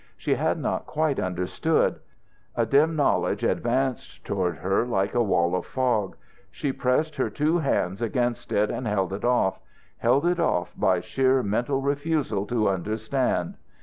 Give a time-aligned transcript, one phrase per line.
[0.17, 1.99] She had not quite understood.
[2.55, 6.15] A dim knowledge advanced toward her like a wall of fog.
[6.49, 9.59] She pressed her two hands against it and held it off
[9.97, 13.57] held it off by sheer mental refusal to understand.